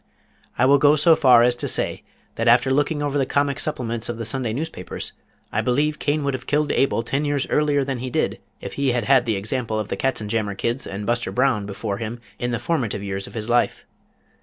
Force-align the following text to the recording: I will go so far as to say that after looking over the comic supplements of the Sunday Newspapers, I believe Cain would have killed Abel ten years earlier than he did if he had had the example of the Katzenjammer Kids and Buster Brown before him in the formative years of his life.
I 0.57 0.65
will 0.65 0.79
go 0.79 0.95
so 0.95 1.15
far 1.15 1.43
as 1.43 1.55
to 1.57 1.67
say 1.67 2.01
that 2.33 2.47
after 2.47 2.71
looking 2.71 3.03
over 3.03 3.19
the 3.19 3.25
comic 3.27 3.59
supplements 3.59 4.09
of 4.09 4.17
the 4.17 4.25
Sunday 4.25 4.51
Newspapers, 4.51 5.13
I 5.51 5.61
believe 5.61 5.99
Cain 5.99 6.23
would 6.23 6.33
have 6.33 6.47
killed 6.47 6.71
Abel 6.71 7.03
ten 7.03 7.23
years 7.23 7.45
earlier 7.51 7.83
than 7.83 7.99
he 7.99 8.09
did 8.09 8.39
if 8.61 8.73
he 8.73 8.93
had 8.93 9.03
had 9.03 9.27
the 9.27 9.35
example 9.35 9.77
of 9.79 9.89
the 9.89 9.97
Katzenjammer 9.97 10.55
Kids 10.57 10.87
and 10.87 11.05
Buster 11.05 11.31
Brown 11.31 11.67
before 11.67 11.97
him 11.99 12.19
in 12.39 12.49
the 12.49 12.57
formative 12.57 13.03
years 13.03 13.27
of 13.27 13.35
his 13.35 13.47
life. 13.47 13.85